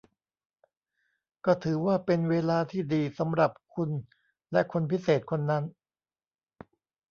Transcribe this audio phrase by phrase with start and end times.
[1.45, 3.89] ก็ถือว่าเป็นเวลาที่ดีสำหรับคุณ
[4.51, 5.63] และคนพิเศษคนนั้น